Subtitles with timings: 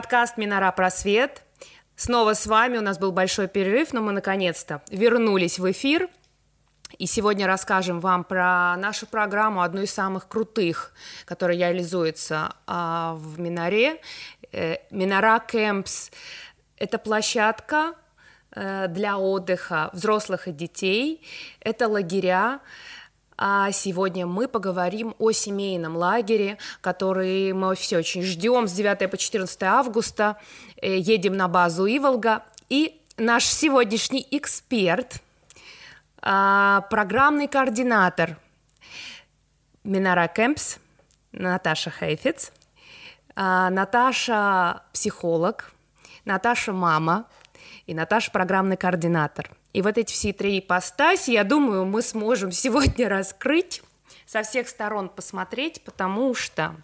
[0.00, 1.42] Подкаст «Минора Просвет».
[1.94, 2.78] Снова с вами.
[2.78, 6.08] У нас был большой перерыв, но мы наконец-то вернулись в эфир.
[6.96, 10.94] И сегодня расскажем вам про нашу программу, одну из самых крутых,
[11.26, 14.00] которая реализуется а, в Миноре.
[14.52, 16.10] Э, Минора Кэмпс–
[16.78, 17.92] это площадка
[18.52, 21.22] э, для отдыха взрослых и детей.
[21.60, 22.60] Это лагеря,
[23.42, 29.16] а сегодня мы поговорим о семейном лагере, который мы все очень ждем с 9 по
[29.16, 30.36] 14 августа.
[30.76, 32.44] Э, едем на базу Иволга.
[32.68, 35.22] И наш сегодняшний эксперт,
[36.20, 38.36] а, программный координатор
[39.84, 40.76] Минара Кэмпс
[41.32, 42.52] Наташа Хейфиц.
[43.36, 45.72] А, Наташа психолог,
[46.26, 47.24] Наташа мама
[47.86, 53.08] и Наташа программный координатор– и вот эти все три ипостаси, я думаю, мы сможем сегодня
[53.08, 53.82] раскрыть,
[54.26, 56.76] со всех сторон посмотреть, потому что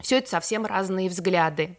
[0.00, 1.76] все это совсем разные взгляды.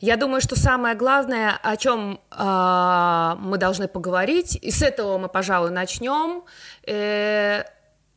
[0.00, 5.28] Я думаю, что самое главное, о чем э, мы должны поговорить, и с этого мы,
[5.28, 6.44] пожалуй, начнем,
[6.86, 7.64] э,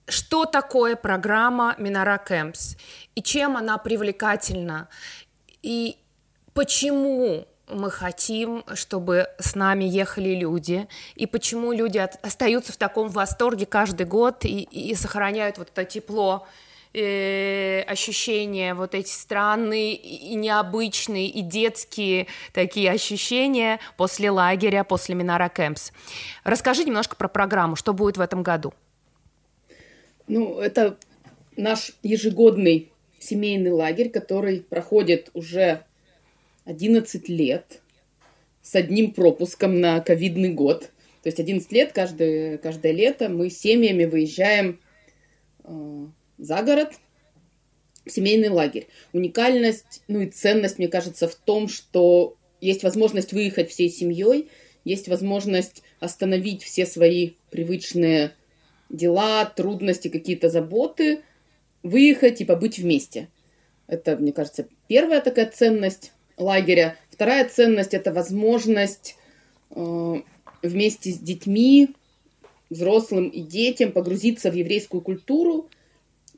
[0.08, 2.78] что такое программа Минора Кэмпс
[3.16, 4.88] и чем она привлекательна,
[5.62, 5.98] и
[6.54, 13.10] почему мы хотим, чтобы с нами ехали люди, и почему люди от, остаются в таком
[13.10, 16.46] восторге каждый год и, и сохраняют вот это тепло,
[16.94, 25.50] э, ощущения, вот эти странные и необычные, и детские такие ощущения после лагеря, после Минара
[25.50, 25.92] Кэмпс.
[26.44, 28.74] Расскажи немножко про программу, что будет в этом году.
[30.28, 30.98] Ну, это
[31.56, 35.86] наш ежегодный семейный лагерь, который проходит уже
[36.66, 37.82] 11 лет
[38.62, 40.92] с одним пропуском на ковидный год.
[41.22, 44.80] То есть 11 лет каждое, каждое лето мы семьями выезжаем
[45.64, 46.06] э,
[46.38, 46.94] за город
[48.06, 48.88] в семейный лагерь.
[49.14, 54.50] Уникальность, ну и ценность, мне кажется, в том, что есть возможность выехать всей семьей,
[54.86, 58.32] есть возможность остановить все свои привычные
[58.90, 61.22] дела, трудности, какие-то заботы,
[61.84, 63.30] выехать и побыть вместе.
[63.88, 66.98] Это, мне кажется, первая такая ценность лагеря.
[67.12, 69.16] Вторая ценность– это возможность
[69.72, 70.22] э,
[70.62, 71.90] вместе с детьми,
[72.70, 75.70] взрослым и детям погрузиться в еврейскую культуру,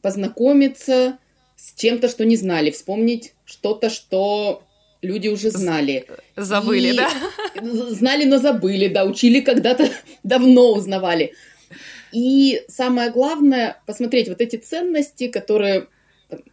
[0.01, 1.17] познакомиться
[1.55, 4.63] с чем-то, что не знали, вспомнить что-то, что
[5.01, 6.05] люди уже знали.
[6.35, 6.97] Забыли, и...
[6.97, 7.09] да?
[7.91, 9.89] Знали, но забыли, да, учили когда-то,
[10.23, 11.33] давно узнавали.
[12.11, 15.87] И самое главное, посмотреть вот эти ценности, которые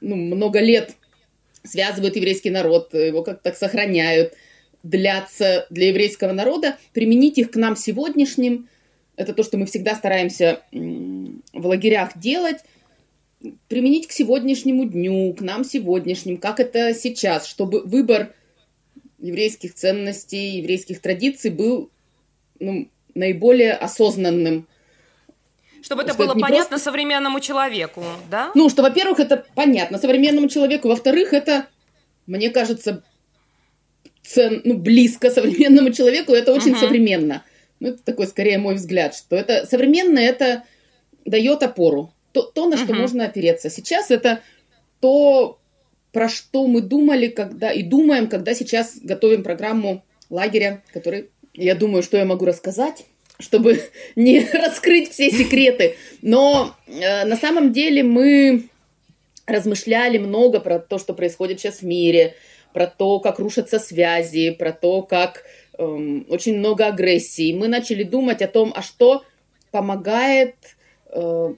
[0.01, 0.97] ну, много лет
[1.65, 4.35] связывают еврейский народ, его как-то так сохраняют,
[4.83, 8.69] длятся для еврейского народа, применить их к нам сегодняшним.
[9.17, 12.59] Это то, что мы всегда стараемся в лагерях делать.
[13.69, 18.35] Применить к сегодняшнему дню, к нам сегодняшним, как это сейчас, чтобы выбор
[19.19, 21.91] еврейских ценностей, еврейских традиций был
[22.61, 24.69] ну, наиболее осознанным,
[25.83, 26.79] чтобы это было понятно просто...
[26.79, 28.51] современному человеку, да?
[28.55, 31.67] Ну, что, во-первых, это понятно современному человеку, во-вторых, это,
[32.27, 33.03] мне кажется,
[34.23, 36.81] цен, ну, близко современному человеку, это очень uh-huh.
[36.81, 37.45] современно.
[37.81, 40.63] Ну, это такой, скорее, мой взгляд, что это современное, это
[41.25, 43.01] дает опору, то, то на что uh-huh.
[43.01, 43.69] можно опереться.
[43.69, 44.41] Сейчас это
[45.01, 45.59] то,
[46.13, 52.05] про что мы думали, когда и думаем, когда сейчас готовим программу лагеря, который, я думаю,
[52.05, 53.05] что я могу рассказать
[53.43, 53.83] чтобы
[54.17, 55.97] не раскрыть все секреты.
[56.23, 58.69] Но э, на самом деле мы
[59.47, 62.35] размышляли много про то, что происходит сейчас в мире,
[62.73, 65.45] про то, как рушатся связи, про то, как
[65.77, 65.85] э,
[66.29, 67.53] очень много агрессии.
[67.53, 69.25] Мы начали думать о том, а что
[69.71, 70.55] помогает
[71.11, 71.55] э,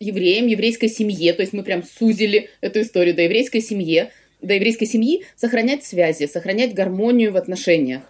[0.00, 4.10] евреям, еврейской семье, то есть мы прям сузили эту историю до еврейской семьи,
[4.40, 8.02] до еврейской семьи сохранять связи, сохранять гармонию в отношениях.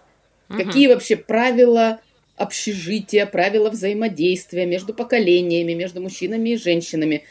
[0.49, 0.57] Угу.
[0.57, 2.01] Какие вообще правила
[2.35, 7.23] общежития, правила взаимодействия между поколениями, между мужчинами и женщинами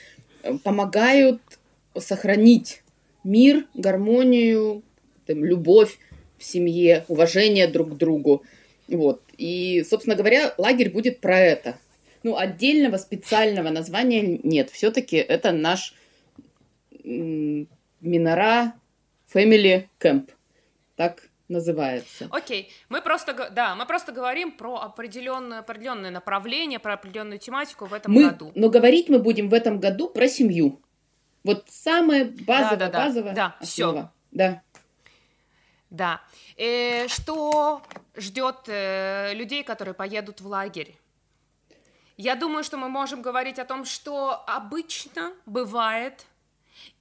[0.43, 1.41] э, помогают
[1.99, 2.83] сохранить
[3.25, 4.83] мир, гармонию,
[5.27, 5.99] там, любовь
[6.39, 8.43] в семье, уважение друг к другу.
[8.89, 9.23] Вот.
[9.39, 11.79] И, собственно говоря, лагерь будет про это.
[12.23, 14.71] Ну, отдельного специального названия нет.
[14.71, 15.95] Все-таки это наш
[17.03, 18.75] Минора
[19.33, 20.31] Family Camp.
[20.97, 22.29] Так называется.
[22.31, 27.95] Окей, мы просто, да, мы просто говорим про определенное, определенное направление, про определенную тематику в
[27.95, 28.53] этом мы, году.
[28.55, 30.81] Но говорить мы будем в этом году про семью.
[31.45, 33.05] Вот самое базовое, да, да, да.
[33.07, 34.01] базовое да, основа.
[34.01, 34.11] Все.
[34.33, 34.63] Да.
[35.91, 36.21] Да.
[36.57, 37.83] Э, что
[38.17, 40.97] ждет э, людей, которые поедут в лагерь?
[42.17, 46.25] Я думаю, что мы можем говорить о том, что обычно бывает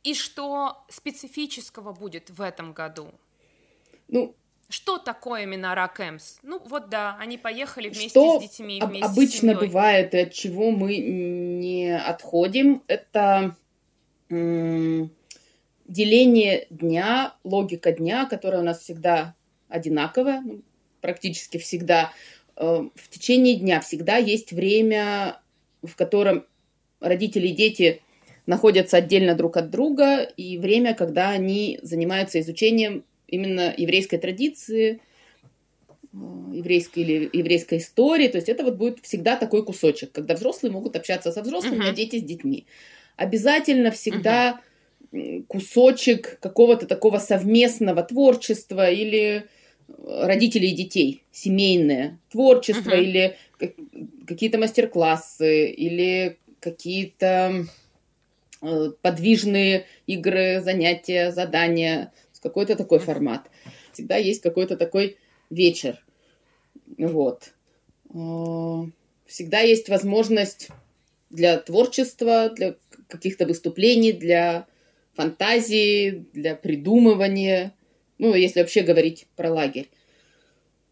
[0.03, 3.11] И что специфического будет в этом году?
[4.07, 4.35] Ну,
[4.71, 6.39] что такое Минара Кэмпс?
[6.43, 9.67] Ну вот да, они поехали вместе что с детьми, вместе обычно с семьей.
[9.67, 13.55] бывает и от чего мы не отходим, это
[14.29, 15.11] м,
[15.87, 19.35] деление дня, логика дня, которая у нас всегда
[19.69, 20.61] одинаковая, ну,
[21.01, 22.11] практически всегда.
[22.55, 25.39] Э, В течение дня всегда есть время,
[25.83, 26.45] в котором
[26.99, 28.01] родители и дети
[28.45, 34.99] находятся отдельно друг от друга, и время, когда они занимаются изучением именно еврейской традиции,
[36.13, 36.17] э,
[36.53, 38.27] еврейской или еврейской истории.
[38.27, 41.89] То есть это вот будет всегда такой кусочек, когда взрослые могут общаться со взрослыми, Мгм.
[41.89, 42.65] а дети с детьми.
[43.15, 44.61] Обязательно всегда
[45.13, 49.45] м, кусочек какого-то такого совместного творчества или
[49.89, 53.03] э, родителей и детей, семейное творчество Мгм.
[53.03, 53.75] или как-
[54.27, 57.65] какие-то мастер-классы или какие-то
[58.61, 63.49] э, подвижные игры, занятия, задания, какой-то такой формат.
[63.93, 65.17] Всегда есть какой-то такой
[65.49, 66.03] вечер.
[66.97, 67.53] Вот.
[68.13, 68.83] Э,
[69.31, 70.67] Всегда есть возможность
[71.29, 72.75] для творчества, для
[73.07, 74.67] каких-то выступлений, для
[75.13, 77.73] фантазии, для придумывания.
[78.17, 79.89] Ну, если вообще говорить про лагерь.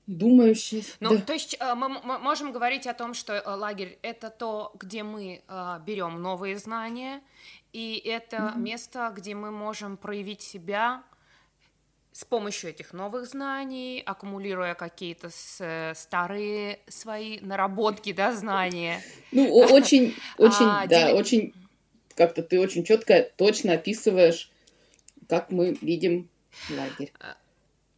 [0.08, 0.96] Думаю, сейчас...
[1.02, 1.22] Ну, да.
[1.22, 5.44] то есть э, мы можем говорить о том, что э, лагерь это то, где мы
[5.46, 7.22] э, берем новые знания,
[7.74, 11.04] и это место, где мы можем проявить себя
[12.12, 15.30] с помощью этих новых знаний, аккумулируя какие-то
[15.60, 19.02] э, старые свои наработки, да, знания.
[19.32, 21.54] Ну, очень, очень, А, да, дели- очень,
[22.16, 24.52] как-то ты очень четко, точно описываешь,
[25.28, 26.30] как мы видим
[26.70, 27.14] лагерь.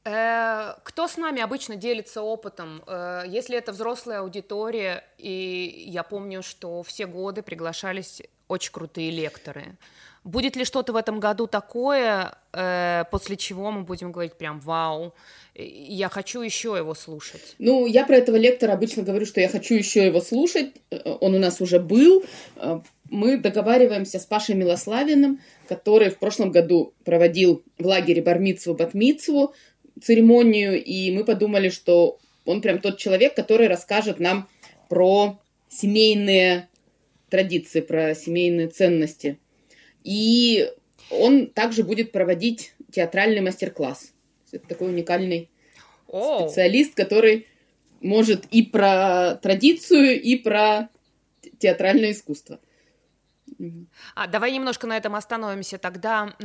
[0.04, 2.84] Э, Кто с нами обычно делится опытом?
[2.88, 9.78] Э, Если это взрослая аудитория, и я помню, что все годы приглашались очень крутые лекторы.
[10.24, 15.16] Будет ли что-то в этом году такое, э, после чего мы будем говорить прям «Вау,
[15.56, 17.56] я хочу еще его слушать»?
[17.58, 20.74] Ну, я про этого лектора обычно говорю, что я хочу еще его слушать.
[20.92, 22.24] Э, Он у нас уже был.
[22.56, 29.54] Э, Мы договариваемся с Пашей Милославиным, который в прошлом году проводил в лагере Бармицву Батмицву
[30.02, 34.48] церемонию, и мы подумали, что он прям тот человек, который расскажет нам
[34.88, 35.40] про
[35.70, 36.70] семейные
[37.30, 39.40] традиции, про семейные ценности.
[40.03, 40.71] И
[41.09, 44.13] он также будет проводить театральный мастер-класс.
[44.51, 45.50] Это такой уникальный
[46.07, 47.48] О, специалист, который
[48.01, 50.89] может и про традицию, и про
[51.59, 52.59] театральное искусство.
[54.15, 55.77] А, давай немножко на этом остановимся.
[55.77, 56.36] Тогда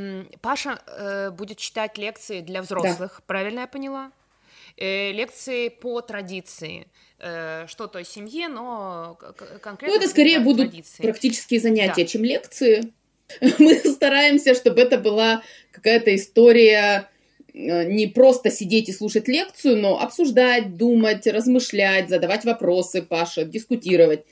[0.40, 4.12] Паша э, будет читать лекции для взрослых, правильно я поняла?
[4.76, 6.88] Э, лекции по традиции.
[7.18, 9.18] Э, что-то о семье, но
[9.62, 9.96] конкретно...
[9.96, 11.02] Ну, это скорее будут традиции.
[11.02, 12.08] практические занятия, Да.
[12.08, 12.92] чем лекции.
[13.58, 15.43] Мы стараемся, чтобы это была
[15.73, 17.08] какая-то история
[17.52, 24.25] э, не просто сидеть и слушать лекцию, но обсуждать, думать, размышлять, задавать вопросы, Паша, дискутировать.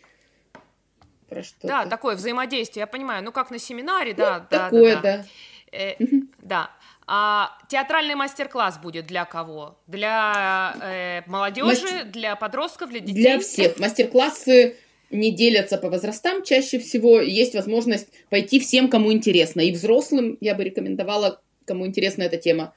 [1.28, 3.24] Про что Да, такое взаимодействие, я понимаю.
[3.24, 5.00] Ну, как на семинаре, да, да, Такое, да.
[5.02, 5.16] да.
[5.18, 5.24] да.
[5.72, 5.94] Э,
[6.42, 6.70] да.
[7.06, 9.78] А театральный мастер-класс будет для кого?
[9.86, 13.22] Для э, молодежи, Мастер- для подростков, для детей?
[13.22, 13.78] Для всех.
[13.78, 14.76] Мастер-классы
[15.10, 17.20] не делятся по возрастам чаще всего.
[17.20, 19.60] Есть возможность пойти всем, кому интересно.
[19.60, 22.74] И взрослым я бы рекомендовала, кому интересна эта тема,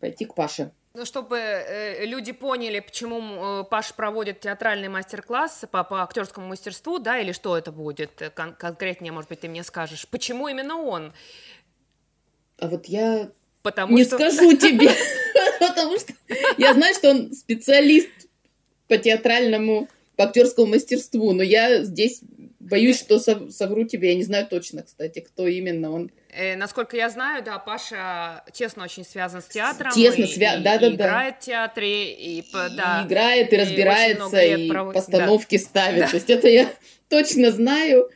[0.00, 0.70] пойти к Паше.
[0.94, 3.20] Ну, чтобы э, люди поняли, почему
[3.60, 8.30] э, Паш проводит театральный мастер-класс по, по актерскому мастерству, да, или что это будет Э,
[8.30, 10.08] кон- конкретнее, может быть, ты мне скажешь.
[10.08, 11.12] Почему именно он?
[12.58, 13.30] А вот я
[13.62, 14.16] Потому не что...
[14.16, 14.88] скажу тебе,
[15.60, 16.14] потому что
[16.56, 18.08] я знаю, что он специалист
[18.88, 22.20] по театральному, по актерскому мастерству, но я здесь
[22.58, 24.08] боюсь, что сов- совру тебе.
[24.10, 26.10] Я не знаю точно, кстати, кто именно он.
[26.30, 29.92] Э, насколько я знаю, да, Паша тесно очень связан с театром.
[29.92, 30.86] Тесно и- свя- и- да-да-да.
[30.88, 33.02] и играет в театре, и, да.
[33.02, 36.10] И играет, и И разбирается, лет и проводит- постановки ставит.
[36.10, 36.70] То есть это я
[37.08, 38.10] точно знаю.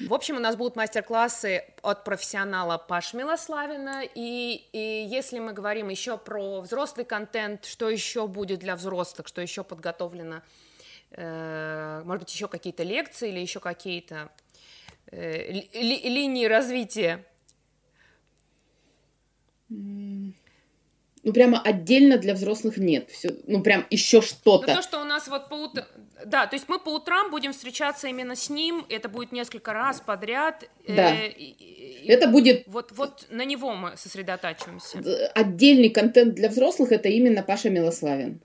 [0.00, 5.88] В общем, у нас будут мастер-классы от профессионала Паш Милославина, и, и если мы говорим
[5.88, 10.42] еще про взрослый контент, что еще будет для взрослых, что еще подготовлено,
[11.10, 14.30] Э, может быть, еще какие-то лекции или еще какие-то
[15.10, 17.24] э, ли- ли- линии развития?
[21.26, 23.10] Ну, прямо отдельно для взрослых нет.
[23.10, 24.76] Все, ну, прям еще Ну, что-то.
[24.76, 25.84] то, что у нас вот по ут-
[26.24, 30.00] Да, то есть мы по утрам будем встречаться именно с ним, это будет несколько раз
[30.00, 30.62] подряд.
[30.86, 31.14] э, Да.
[31.14, 31.26] и-
[32.04, 34.98] и Это будет Вот, вот на него мы сосредотачиваемся.
[34.98, 38.40] э, отдельный контент для взрослых, это именно Паша Милославин.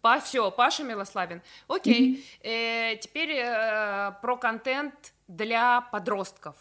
[0.00, 1.42] Па, все, Паша Милославин.
[1.66, 2.24] Окей.
[2.44, 4.94] Э, теперь э, про контент
[5.26, 6.54] для подростков.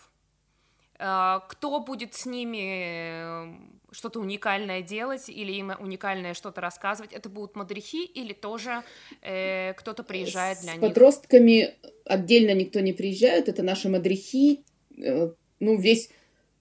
[0.98, 3.56] Э, кто будет с ними
[3.92, 7.14] что-то уникальное делать или им уникальное что-то рассказывать?
[7.14, 8.84] Это будут мадрихи или тоже
[9.22, 10.84] э, кто-то приезжает для с них?
[10.84, 14.64] С подростками отдельно никто не приезжает, это наши мадрихи,
[14.98, 16.10] э, ну, весь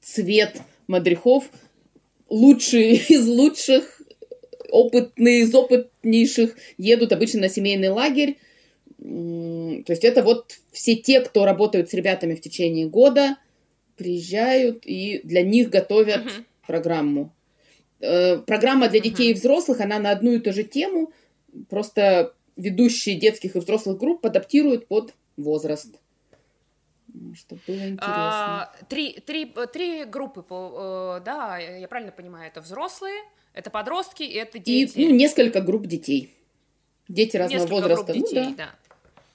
[0.01, 1.51] цвет мадрихов,
[2.29, 4.03] лучшие из лучших,
[4.69, 8.39] опытные из опытнейших едут обычно на семейный лагерь.
[8.99, 13.37] То есть это вот все те, кто работают с ребятами в течение года,
[13.97, 17.33] приезжают и для них готовят uh-huh программу.
[18.01, 21.13] Э, программа для детей и взрослых, она на одну и ту же тему,
[21.69, 25.99] просто ведущие детских и взрослых групп адаптируют под возраст.
[27.35, 28.01] Чтобы было интересно.
[28.01, 33.21] А, три, три, три группы, э, да, я правильно понимаю, это взрослые,
[33.53, 34.97] это подростки, и это дети.
[34.97, 36.33] И ну, несколько групп детей.
[37.09, 38.13] Дети разного несколько возраста.
[38.13, 38.71] Групп детей, ну, да.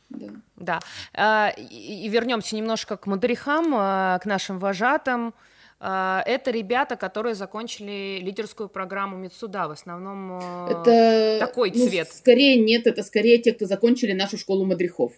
[0.10, 0.28] да.
[0.56, 0.80] Да.
[1.14, 1.50] да.
[1.50, 5.34] И вернемся немножко к мадрихам, к нашим вожатым.
[5.80, 12.10] А, это ребята, которые закончили лидерскую программу Мицуда, в основном э, это, такой ну, цвет.
[12.12, 15.14] Скорее нет, это скорее те, кто закончили нашу школу мадрихов.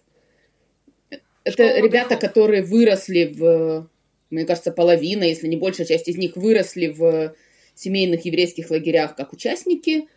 [1.44, 2.20] Это школу ребята, мадрихов.
[2.20, 3.88] которые выросли в,
[4.32, 7.36] мне кажется, половина, если не большая часть из них выросли в
[7.76, 10.08] семейных еврейских лагерях как участники.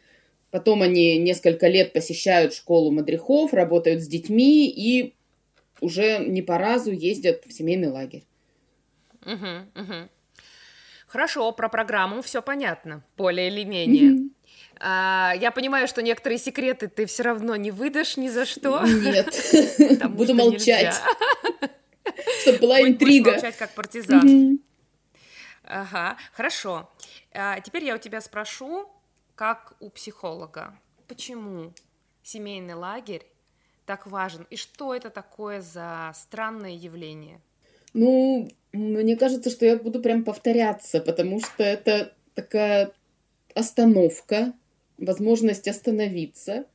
[0.50, 5.14] Потом они несколько лет посещают школу мадрихов, работают с детьми и
[5.80, 8.24] уже не по разу ездят в семейный лагерь.
[9.24, 10.08] Угу, угу.
[11.10, 14.12] Хорошо, про программу все понятно, более или менее.
[14.12, 14.30] Mm-hmm.
[14.78, 18.80] А, я понимаю, что некоторые секреты ты все равно не выдашь ни за что.
[18.86, 19.34] Нет,
[20.10, 20.94] буду молчать.
[22.42, 23.32] Чтобы была интрига.
[23.32, 24.60] молчать как партизан.
[25.64, 26.88] Ага, хорошо.
[27.32, 28.88] А, теперь я у тебя спрошу,
[29.34, 31.74] как у психолога, почему
[32.22, 33.26] семейный лагерь
[33.84, 37.40] так важен и что это такое за странное явление?
[37.92, 42.92] Ну, мне кажется, что я буду прям повторяться, потому что это такая
[43.54, 44.52] остановка,
[44.98, 46.66] возможность остановиться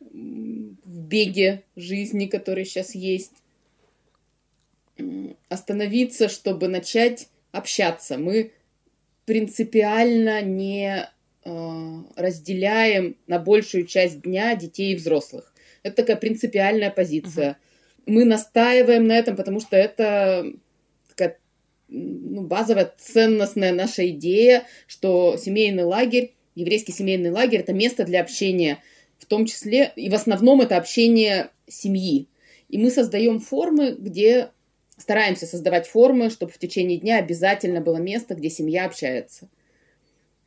[0.00, 3.32] в беге жизни, который сейчас есть.
[5.48, 8.18] Остановиться, чтобы начать общаться.
[8.18, 8.52] Мы
[9.24, 11.08] принципиально не
[11.44, 15.52] э, разделяем на большую часть дня детей и взрослых.
[15.82, 17.58] Это такая принципиальная позиция.
[18.06, 20.52] Мы настаиваем на этом, потому что это
[21.08, 21.38] такая
[21.88, 28.82] ну, базовая ценностная наша идея, что семейный лагерь, еврейский семейный лагерь– это место для общения,
[29.18, 32.28] в том числе и в основном это общение семьи.
[32.68, 34.50] И мы создаем формы, где
[34.96, 39.48] стараемся создавать формы, чтобы в течение дня обязательно было место, где семья общается.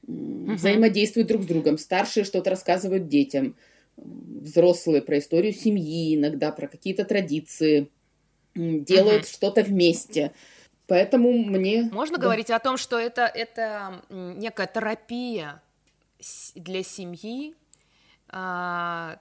[0.08, 0.56] Uh-huh.
[0.56, 1.78] Взаимодействуют друг с другом.
[1.78, 3.56] Старшие что-то рассказывают детям
[4.04, 7.90] взрослые, про историю семьи, иногда про какие-то традиции,
[8.56, 9.30] делают угу.
[9.30, 10.34] что-то вместе.
[10.88, 11.90] Поэтому мне...
[11.92, 12.24] Можно да.
[12.24, 15.62] говорить о том, что это, это некая терапия
[16.56, 17.54] для семьи,
[18.28, 19.20] а,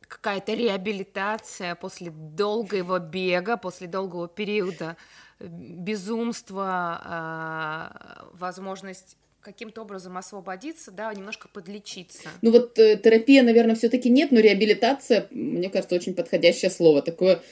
[0.00, 4.96] какая-то реабилитация после долгого бега, после долгого периода
[5.38, 12.28] безумства, а, возможность каким-то образом освободиться, да, немножко подлечиться.
[12.42, 17.02] Ну вот э, терапия, наверное, все-таки нет, но реабилитация, мне кажется, очень подходящее слово.
[17.02, 17.42] Такое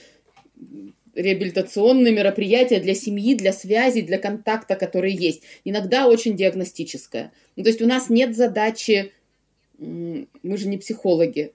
[1.15, 5.43] реабилитационное мероприятие для семьи, для связи, для контакта, который есть.
[5.65, 7.33] Иногда очень диагностическое.
[7.57, 9.13] Ну, то есть у нас нет задачи,
[9.79, 11.53] мы же не психологи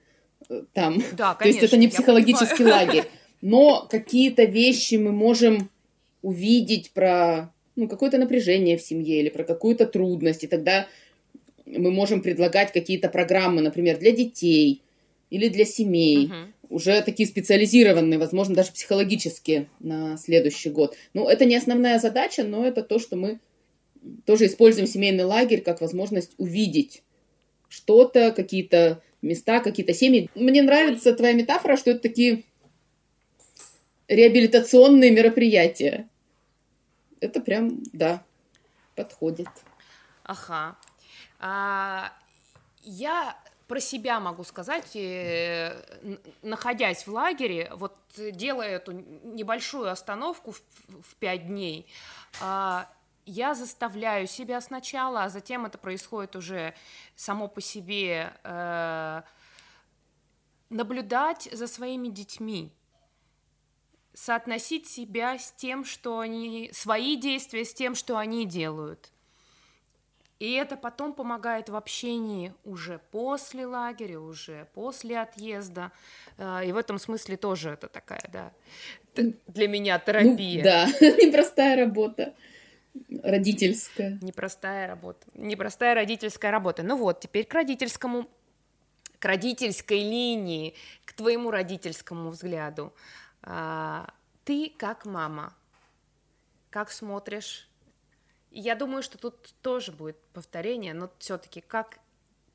[0.48, 3.04] э, там, да, конечно, то есть это не психологический лагерь,
[3.40, 5.70] но какие-то вещи мы можем
[6.22, 10.86] увидеть про ну, какое-то напряжение в семье или про какую-то трудность, и тогда
[11.66, 14.82] мы можем предлагать какие-то программы, например, для детей
[15.30, 16.46] или для семей, uh-huh.
[16.68, 20.96] уже такие специализированные, возможно, даже психологические на следующий год.
[21.14, 23.40] Ну, это не основная задача, но это то, что мы
[24.26, 27.02] тоже используем семейный лагерь как возможность увидеть
[27.68, 30.28] что-то, какие-то места, какие-то семьи.
[30.34, 32.44] Мне нравится твоя метафора, что это такие
[34.06, 36.08] реабилитационные мероприятия
[37.24, 38.22] это прям, да,
[38.94, 39.48] подходит.
[40.24, 40.76] Ага.
[41.40, 42.12] А,
[42.82, 45.74] я про себя могу сказать, э,
[46.42, 51.86] находясь в лагере, вот делая эту небольшую остановку в, пять дней,
[52.42, 52.88] а,
[53.26, 56.74] я заставляю себя сначала, а затем это происходит уже
[57.16, 59.22] само по себе, э,
[60.68, 62.70] наблюдать за своими детьми,
[64.14, 69.10] соотносить себя с тем, что они, свои действия с тем, что они делают.
[70.40, 75.92] И это потом помогает в общении уже после лагеря, уже после отъезда.
[76.38, 78.52] Э, и в этом смысле тоже это такая, да,
[79.46, 80.58] для меня терапия.
[80.58, 82.34] Ну, да, непростая работа.
[83.22, 84.18] Родительская.
[84.22, 85.26] Непростая работа.
[85.34, 86.82] Непростая родительская работа.
[86.82, 88.28] Ну вот, теперь к родительскому,
[89.18, 92.92] к родительской линии, к твоему родительскому взгляду.
[93.46, 94.12] А,
[94.44, 95.54] ты как мама,
[96.70, 97.68] как смотришь?
[98.50, 101.98] Я думаю, что тут тоже будет повторение, но все-таки как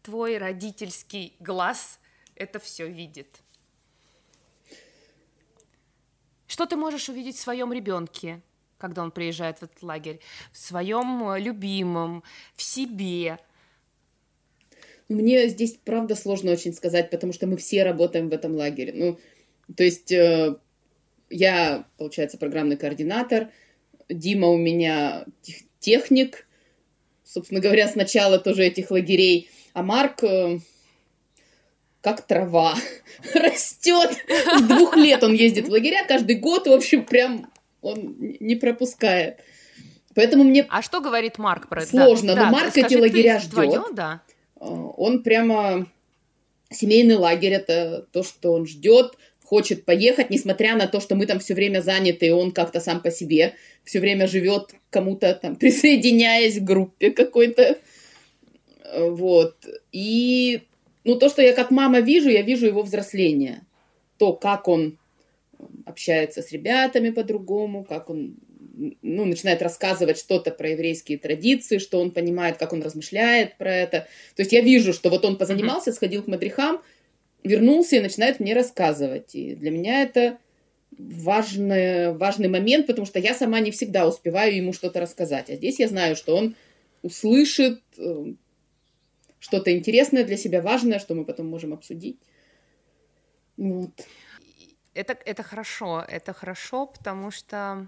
[0.01, 2.00] твой родительский глаз
[2.36, 3.41] это все видит?
[6.48, 8.41] Что ты можешь увидеть в своем ребенке,
[8.79, 10.19] когда он приезжает в этот лагерь,
[10.51, 12.24] в своем э, любимом,
[12.55, 13.38] в себе?
[15.08, 18.93] Мне здесь, правда, сложно очень сказать, потому что мы все работаем в этом лагере.
[18.96, 19.19] Ну,
[19.75, 20.58] то есть э,
[21.29, 23.50] я, получается, программный координатор,
[24.09, 25.25] Дима у меня
[25.79, 26.48] техник,
[27.24, 30.59] собственно говоря, сначала тоже этих лагерей, а Марк э,
[32.01, 32.75] как трава
[33.33, 34.17] растет.
[34.57, 39.39] С двух лет он ездит в лагеря, каждый год, в общем, прям он не пропускает.
[40.15, 40.65] Поэтому мне...
[40.69, 41.91] А что говорит Марк про это?
[41.91, 43.83] Сложно, да, но Марк эти лагеря ждет.
[43.93, 44.21] Да.
[44.55, 45.88] А, он прямо...
[46.71, 49.17] Семейный лагерь— это то, что он ждет,
[49.49, 53.01] хочет поехать, несмотря на то, что мы там все время заняты, и он как-то сам
[53.01, 57.79] по себе все время живет кому-то там, присоединяясь к группе какой-то.
[58.95, 59.55] Вот.
[59.91, 60.61] И
[61.03, 63.65] ну, то, что я как мама вижу, я вижу его взросление.
[64.17, 64.99] То, как он
[65.87, 68.35] общается с ребятами по-другому, как он
[69.01, 74.07] ну, начинает рассказывать что-то про еврейские традиции, что он понимает, как он размышляет про это.
[74.35, 76.81] То есть я вижу, что вот он позанимался, сходил к мадрихам,
[77.43, 79.36] вернулся и начинает мне рассказывать.
[79.36, 80.38] И для меня это
[80.97, 85.49] важный, важный момент, потому что я сама не всегда успеваю ему что-то рассказать.
[85.49, 86.56] А здесь я знаю, что он
[87.02, 88.34] услышит, э,
[89.39, 92.19] что-то интересное для себя, важное, что мы потом можем обсудить.
[93.58, 93.91] Вот.
[94.93, 97.88] Это, это хорошо, это хорошо, потому что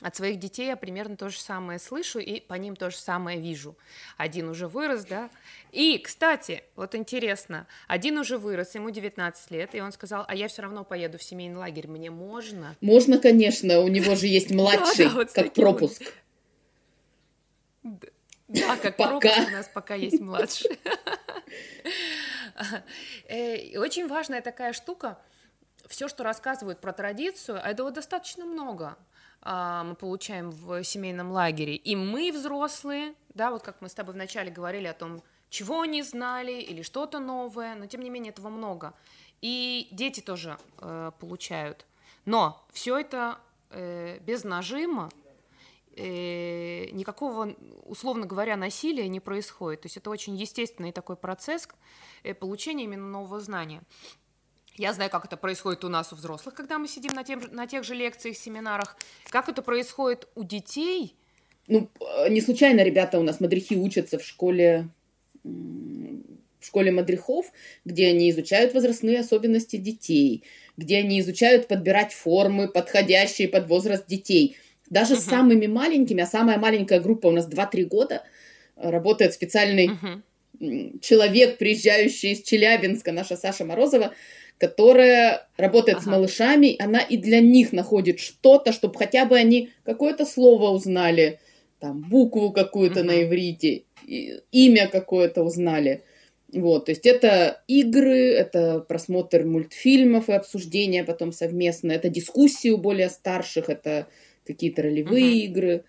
[0.00, 3.40] от своих детей я примерно то же самое слышу и по ним то же самое
[3.40, 3.76] вижу.
[4.16, 5.30] Один уже вырос, да.
[5.72, 10.48] И, кстати, вот интересно, один уже вырос, ему 19 лет, и он сказал, а я
[10.48, 12.76] все равно поеду в семейный лагерь, мне можно?
[12.80, 16.02] Можно, конечно, у него же есть младший, как пропуск.
[18.48, 20.78] Да, как пропуск у нас пока есть младший.
[23.28, 25.18] Э, очень важная такая штука,
[25.88, 28.96] все, что рассказывают про традицию, а этого достаточно много
[29.42, 31.76] а, мы получаем в семейном лагере.
[31.76, 36.02] И мы, взрослые, да, вот как мы с тобой вначале говорили о том, чего они
[36.02, 38.94] знали или что-то новое, но тем не менее этого много.
[39.40, 41.86] И дети тоже э, получают.
[42.24, 43.38] Но все это
[43.70, 45.10] э, без нажима,
[45.96, 49.82] э, никакого, условно говоря, насилия не происходит.
[49.82, 51.68] То есть это очень естественный такой процесс
[52.22, 53.82] э, получения именно нового знания.
[54.76, 57.66] Я знаю, как это происходит у нас у взрослых, когда мы сидим на, тем, на
[57.66, 58.96] тех же лекциях, семинарах.
[59.28, 61.14] Как это происходит у детей?
[61.68, 64.88] Ну, э, не случайно ребята у нас мадрихи учатся в школе
[65.44, 67.52] в школе мадрихов,
[67.84, 70.44] где они изучают возрастные особенности детей,
[70.78, 74.56] где они изучают подбирать формы, подходящие под возраст детей.
[74.88, 75.20] Даже uh-huh.
[75.20, 78.22] с самыми маленькими, а самая маленькая группа у нас 2-3 года,
[78.76, 81.00] э, работает специальный uh-huh.
[81.00, 84.14] человек, приезжающий из Челябинска, наша Саша Морозова,
[84.58, 86.04] которая работает ага.
[86.04, 91.40] с малышами, она и для них находит что-то, чтобы хотя бы они какое-то слово узнали,
[91.80, 93.04] там, букву какую-то uh-huh.
[93.04, 93.84] на иврите,
[94.52, 96.02] имя какое-то узнали.
[96.52, 102.78] Вот, то есть это игры, это просмотр мультфильмов и обсуждения потом совместно, это дискуссии у
[102.78, 104.06] более старших, это
[104.46, 105.52] какие-то ролевые угу.
[105.52, 105.84] игры.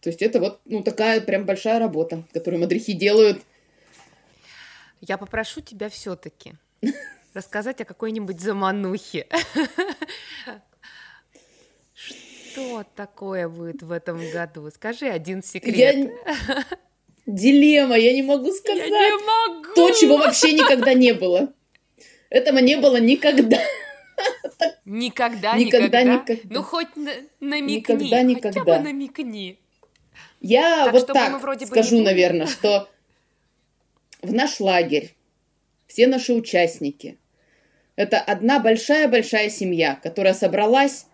[0.00, 3.42] То есть это вот ну, такая прям большая работа, которую мадрихи делают.
[5.02, 6.54] Я попрошу тебя все-таки
[7.34, 9.26] рассказать о какой-нибудь заманухе.
[11.94, 14.70] Что такое будет в этом году?
[14.70, 15.96] Скажи один секрет.
[15.96, 16.64] Я...
[17.26, 18.88] Дилемма, я не могу сказать.
[18.88, 19.74] Я не могу.
[19.74, 21.52] То, чего вообще никогда не было.
[22.30, 23.60] Этого не было никогда.
[24.84, 26.42] Никогда, никогда, никогда.
[26.48, 26.88] Ну, хоть
[27.40, 28.60] намекни, никогда, никогда.
[28.60, 29.58] хотя бы намекни.
[30.40, 32.88] Я так, вот так скажу, наверное, что
[34.22, 35.14] в наш лагерь
[35.96, 37.16] все наши участники–
[37.96, 41.06] это одна большая-большая семья, которая собралась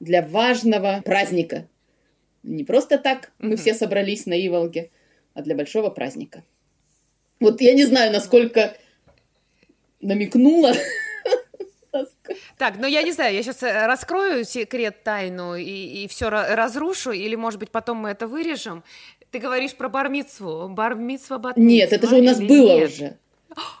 [0.00, 1.68] для важного праздника.
[2.42, 4.88] Не просто так мы все собрались на Иволге,
[5.34, 6.42] а для большого праздника.
[7.38, 8.74] Вот я не знаю, насколько
[10.00, 10.72] намекнула
[12.56, 17.10] Так, ну я не знаю, я сейчас э, раскрою секрет, тайну и, и все разрушу,
[17.10, 18.84] или, может быть, потом мы это вырежем.
[19.32, 22.88] Ты говоришь про бармицву, бармицва, батмицва Нет, это же у нас было нет?
[22.88, 23.18] уже.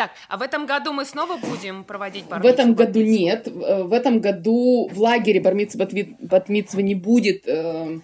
[0.00, 3.46] Так, а в этом году мы снова будем проводить бар В этом году нет.
[3.46, 7.46] Э, в этом году в лагере бармиц батмицва не будет.
[7.46, 8.00] Э,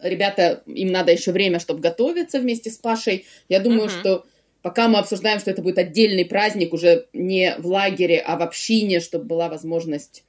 [0.00, 3.26] ребята, им надо еще время, чтобы готовиться вместе с Пашей.
[3.48, 3.90] Я думаю, угу.
[3.90, 4.24] что
[4.62, 9.00] пока мы обсуждаем, что это будет отдельный праздник, уже не в лагере, а в общине,
[9.00, 10.22] чтобы была возможность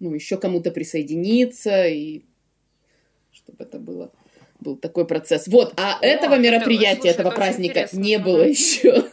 [0.00, 2.22] ну, еще кому-то присоединиться, и
[3.30, 4.10] чтобы это было
[4.58, 5.46] был такой процесс.
[5.46, 9.04] Вот, а О, этого мероприятия, это, слушай, этого праздника не было еще.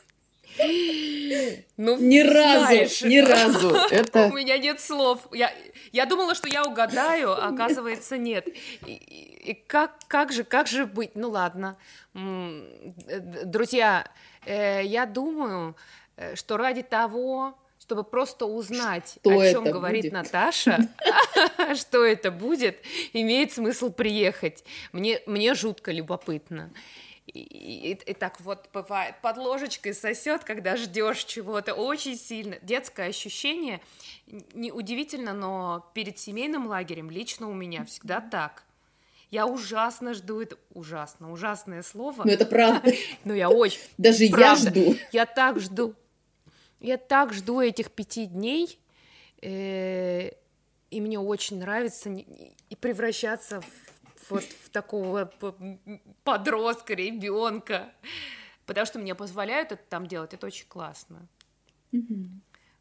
[1.75, 3.69] Ну, ни знаешь, разу, ни разу.
[3.91, 4.27] Это...
[4.27, 5.27] У меня нет слов.
[5.31, 5.51] Я,
[5.91, 8.47] я думала, что я угадаю, а оказывается нет.
[8.85, 11.15] И, и, и как, как же, как же быть?
[11.15, 11.77] Ну ладно,
[12.13, 14.07] друзья,
[14.45, 15.75] э, я думаю,
[16.15, 20.13] э, что ради того, чтобы просто узнать, что о чем говорит будет?
[20.13, 20.87] Наташа,
[21.75, 22.77] что это будет,
[23.13, 24.63] имеет смысл приехать.
[24.91, 26.71] Мне, мне жутко любопытно.
[27.33, 32.57] И, и, и так вот бывает, под ложечкой сосет, когда ждешь чего-то очень сильно.
[32.61, 33.81] Детское ощущение,
[34.53, 38.63] неудивительно, но перед семейным лагерем лично у меня всегда так.
[39.31, 42.21] Я ужасно жду это, ужасно, ужасное слово.
[42.23, 42.93] Ну это правда.
[43.23, 43.79] Ну я очень.
[43.97, 44.95] Даже я жду.
[45.11, 45.95] Я так жду.
[46.79, 48.77] Я так жду этих пяти дней,
[49.41, 50.31] э,
[50.91, 53.82] и мне очень нравится и превращаться в
[54.29, 55.31] вот в такого
[56.23, 57.93] подростка, ребенка,
[58.65, 61.27] потому что мне позволяют это там делать, это очень классно.
[61.91, 62.25] Угу.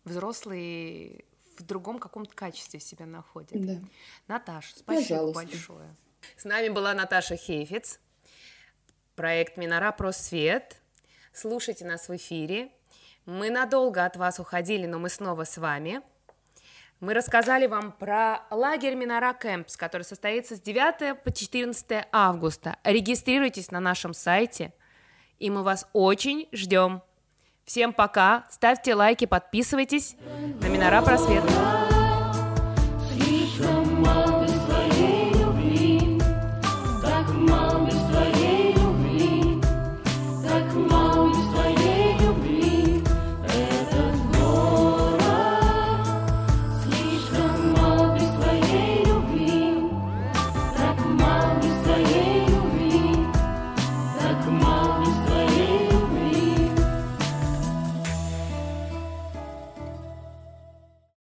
[0.05, 1.25] Взрослые
[1.57, 3.53] в другом каком-то качестве себя находят.
[3.53, 3.79] Да.
[4.27, 5.43] Наташа, спасибо Пожалуйста.
[5.43, 5.97] большое.
[6.37, 8.01] С нами была Наташа Хейфиц,
[9.15, 10.81] проект Минора Просвет.
[11.33, 12.71] Слушайте нас в эфире.
[13.25, 16.03] Мы надолго от вас уходили, но мы снова с вами.
[17.03, 22.77] Мы рассказали вам про лагерь Минора Кэмпс, который состоится с 9 по 14 августа.
[22.85, 24.73] Регистрируйтесь на нашем сайте,
[25.41, 27.03] и мы вас очень ждем.
[27.65, 30.15] Всем пока, ставьте лайки, подписывайтесь
[30.61, 31.43] на Минора Просвет.